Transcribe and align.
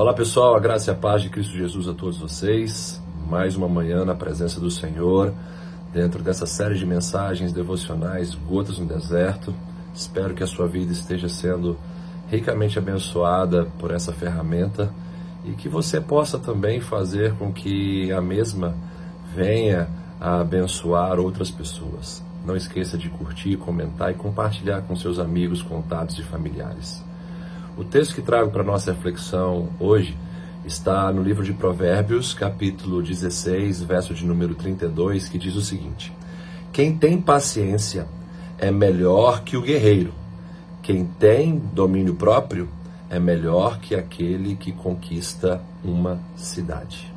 Olá 0.00 0.14
pessoal, 0.14 0.56
a 0.56 0.58
graça 0.58 0.90
e 0.90 0.94
a 0.94 0.96
paz 0.96 1.20
de 1.20 1.28
Cristo 1.28 1.52
Jesus 1.52 1.86
a 1.86 1.92
todos 1.92 2.16
vocês. 2.16 2.98
Mais 3.28 3.54
uma 3.54 3.68
manhã 3.68 4.02
na 4.02 4.14
presença 4.14 4.58
do 4.58 4.70
Senhor, 4.70 5.30
dentro 5.92 6.22
dessa 6.22 6.46
série 6.46 6.74
de 6.74 6.86
mensagens 6.86 7.52
devocionais 7.52 8.34
Gotas 8.34 8.78
no 8.78 8.86
Deserto. 8.86 9.54
Espero 9.94 10.32
que 10.32 10.42
a 10.42 10.46
sua 10.46 10.66
vida 10.66 10.90
esteja 10.90 11.28
sendo 11.28 11.76
ricamente 12.30 12.78
abençoada 12.78 13.66
por 13.78 13.90
essa 13.90 14.10
ferramenta 14.10 14.90
e 15.44 15.52
que 15.52 15.68
você 15.68 16.00
possa 16.00 16.38
também 16.38 16.80
fazer 16.80 17.34
com 17.34 17.52
que 17.52 18.10
a 18.10 18.22
mesma 18.22 18.74
venha 19.34 19.86
a 20.18 20.40
abençoar 20.40 21.20
outras 21.20 21.50
pessoas. 21.50 22.24
Não 22.46 22.56
esqueça 22.56 22.96
de 22.96 23.10
curtir, 23.10 23.58
comentar 23.58 24.10
e 24.10 24.14
compartilhar 24.14 24.80
com 24.80 24.96
seus 24.96 25.18
amigos, 25.18 25.60
contatos 25.60 26.18
e 26.18 26.22
familiares. 26.22 27.04
O 27.80 27.84
texto 27.84 28.14
que 28.14 28.20
trago 28.20 28.50
para 28.50 28.62
nossa 28.62 28.92
reflexão 28.92 29.70
hoje 29.80 30.14
está 30.66 31.10
no 31.10 31.22
livro 31.22 31.42
de 31.42 31.54
Provérbios, 31.54 32.34
capítulo 32.34 33.02
16, 33.02 33.80
verso 33.84 34.12
de 34.12 34.26
número 34.26 34.54
32, 34.54 35.30
que 35.30 35.38
diz 35.38 35.56
o 35.56 35.62
seguinte: 35.62 36.12
Quem 36.74 36.94
tem 36.94 37.18
paciência 37.18 38.06
é 38.58 38.70
melhor 38.70 39.42
que 39.44 39.56
o 39.56 39.62
guerreiro. 39.62 40.12
Quem 40.82 41.06
tem 41.06 41.58
domínio 41.72 42.16
próprio 42.16 42.68
é 43.08 43.18
melhor 43.18 43.80
que 43.80 43.94
aquele 43.94 44.56
que 44.56 44.72
conquista 44.72 45.62
uma 45.82 46.20
cidade. 46.36 47.10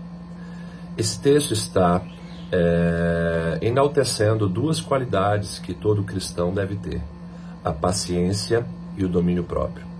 Esse 0.97 1.19
texto 1.19 1.51
está 1.51 2.01
é, 2.49 3.57
enaltecendo 3.61 4.47
duas 4.47 4.79
qualidades 4.79 5.59
que 5.59 5.73
todo 5.73 6.03
cristão 6.03 6.53
deve 6.53 6.77
ter: 6.77 7.01
a 7.65 7.73
paciência 7.73 8.65
e 8.95 9.03
o 9.03 9.09
domínio 9.09 9.43
próprio. 9.43 9.91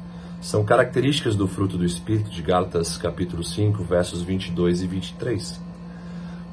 São 0.44 0.66
características 0.66 1.38
do 1.38 1.48
fruto 1.48 1.78
do 1.78 1.86
Espírito 1.86 2.30
de 2.30 2.42
Gálatas 2.42 2.98
capítulo 2.98 3.46
5, 3.46 3.82
versos 3.82 4.22
22 4.22 4.82
e 4.82 4.88
23. 4.88 5.62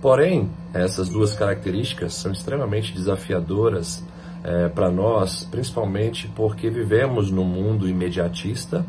Porém, 0.01 0.49
essas 0.73 1.09
duas 1.09 1.35
características 1.35 2.15
são 2.15 2.31
extremamente 2.31 2.95
desafiadoras 2.95 4.05
é, 4.45 4.69
para 4.69 4.93
nós, 4.93 5.43
principalmente 5.43 6.29
porque 6.37 6.71
vivemos 6.71 7.33
num 7.33 7.45
mundo 7.45 7.89
imediatista, 7.89 8.87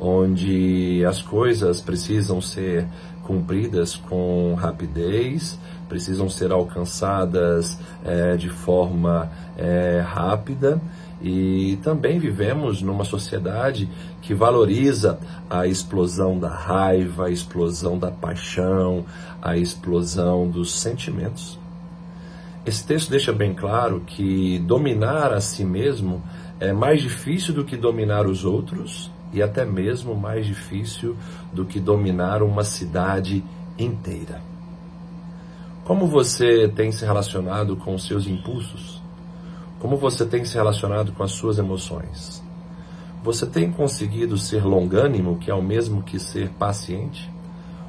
onde 0.00 1.04
as 1.04 1.22
coisas 1.22 1.80
precisam 1.80 2.40
ser 2.40 2.88
cumpridas 3.22 3.94
com 3.94 4.54
rapidez, 4.54 5.60
precisam 5.88 6.28
ser 6.28 6.50
alcançadas 6.50 7.78
é, 8.04 8.36
de 8.36 8.48
forma 8.48 9.30
é, 9.56 10.02
rápida 10.04 10.80
e 11.22 11.78
também 11.82 12.18
vivemos 12.18 12.80
numa 12.80 13.04
sociedade 13.04 13.88
que 14.22 14.34
valoriza 14.34 15.18
a 15.48 15.66
explosão 15.66 16.38
da 16.38 16.48
raiva, 16.48 17.26
a 17.26 17.30
explosão 17.30 17.98
da 17.98 18.10
paixão, 18.10 19.04
a 19.42 19.56
explosão 19.56 20.48
dos 20.48 20.78
sentimentos. 20.78 21.58
Esse 22.64 22.86
texto 22.86 23.10
deixa 23.10 23.32
bem 23.32 23.54
claro 23.54 24.02
que 24.06 24.58
dominar 24.60 25.32
a 25.32 25.40
si 25.40 25.64
mesmo 25.64 26.22
é 26.58 26.72
mais 26.72 27.02
difícil 27.02 27.54
do 27.54 27.64
que 27.64 27.76
dominar 27.76 28.26
os 28.26 28.44
outros 28.44 29.10
e 29.32 29.42
até 29.42 29.64
mesmo 29.64 30.14
mais 30.14 30.46
difícil 30.46 31.16
do 31.52 31.64
que 31.64 31.80
dominar 31.80 32.42
uma 32.42 32.64
cidade 32.64 33.42
inteira. 33.78 34.42
Como 35.84 36.06
você 36.06 36.68
tem 36.68 36.92
se 36.92 37.04
relacionado 37.04 37.76
com 37.76 37.94
os 37.94 38.06
seus 38.06 38.26
impulsos? 38.26 38.99
Como 39.80 39.96
você 39.96 40.26
tem 40.26 40.44
se 40.44 40.56
relacionado 40.56 41.10
com 41.12 41.22
as 41.22 41.32
suas 41.32 41.58
emoções? 41.58 42.42
Você 43.22 43.46
tem 43.46 43.72
conseguido 43.72 44.36
ser 44.36 44.62
longânimo, 44.62 45.38
que 45.38 45.50
é 45.50 45.54
o 45.54 45.62
mesmo 45.62 46.02
que 46.02 46.18
ser 46.18 46.50
paciente? 46.50 47.30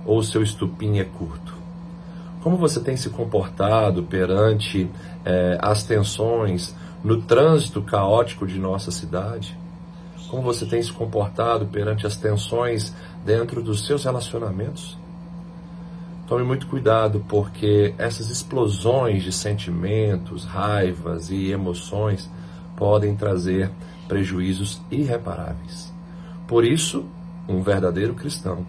Ou 0.06 0.20
o 0.20 0.24
seu 0.24 0.42
estupim 0.42 1.00
é 1.00 1.04
curto? 1.04 1.54
Como 2.42 2.56
você 2.56 2.80
tem 2.80 2.96
se 2.96 3.10
comportado 3.10 4.04
perante 4.04 4.90
eh, 5.26 5.58
as 5.62 5.84
tensões 5.84 6.74
no 7.04 7.22
trânsito 7.24 7.82
caótico 7.82 8.48
de 8.48 8.58
nossa 8.58 8.90
cidade? 8.90 9.58
Como 10.30 10.42
você 10.42 10.66
tem 10.66 10.82
se 10.82 10.94
comportado 10.94 11.66
perante 11.66 12.08
as 12.08 12.16
tensões 12.16 12.96
dentro 13.26 13.62
dos 13.62 13.86
seus 13.86 14.06
relacionamentos? 14.06 14.98
Tome 16.32 16.46
muito 16.46 16.66
cuidado, 16.68 17.26
porque 17.28 17.94
essas 17.98 18.30
explosões 18.30 19.22
de 19.22 19.34
sentimentos, 19.34 20.46
raivas 20.46 21.30
e 21.30 21.52
emoções 21.52 22.32
podem 22.78 23.18
trazer 23.18 23.70
prejuízos 24.08 24.82
irreparáveis. 24.90 25.94
Por 26.48 26.64
isso, 26.64 27.04
um 27.50 27.62
verdadeiro 27.62 28.14
cristão 28.14 28.66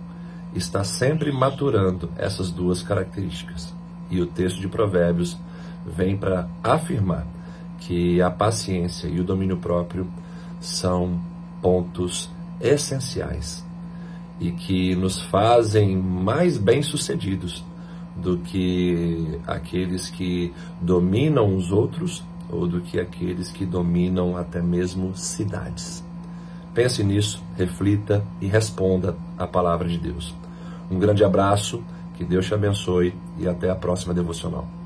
está 0.53 0.83
sempre 0.83 1.31
maturando 1.31 2.11
essas 2.19 2.51
duas 2.51 2.83
características. 2.83 3.73
E 4.11 4.21
o 4.21 4.27
texto 4.27 4.61
de 4.61 4.67
Provérbios 4.67 5.39
vem 5.87 6.17
para 6.17 6.49
afirmar 6.65 7.25
que 7.79 8.21
a 8.21 8.29
paciência 8.29 9.07
e 9.07 9.21
o 9.21 9.25
domínio 9.25 9.59
próprio 9.59 10.11
são 10.61 11.17
pontos 11.63 12.29
essenciais 12.61 13.65
e 14.43 14.51
que 14.51 14.97
nos 14.97 15.21
fazem 15.21 15.97
mais 15.97 16.59
bem-sucedidos 16.59 17.65
do 18.17 18.39
que 18.39 19.39
aqueles 19.47 20.11
que 20.11 20.53
dominam 20.81 21.57
os 21.57 21.71
outros 21.71 22.25
ou 22.51 22.67
do 22.67 22.81
que 22.81 22.99
aqueles 22.99 23.53
que 23.53 23.65
dominam 23.65 24.37
até 24.37 24.61
mesmo 24.61 25.17
cidades. 25.17 26.05
Pense 26.75 27.05
nisso, 27.05 27.41
reflita 27.57 28.25
e 28.41 28.49
responda 28.49 29.17
a 29.39 29.47
palavra 29.47 29.89
de 29.89 29.97
Deus. 29.97 30.35
Um 30.91 30.99
grande 30.99 31.23
abraço, 31.23 31.81
que 32.15 32.25
Deus 32.25 32.45
te 32.45 32.53
abençoe 32.53 33.15
e 33.39 33.47
até 33.47 33.71
a 33.71 33.77
próxima 33.77 34.13
devocional. 34.13 34.82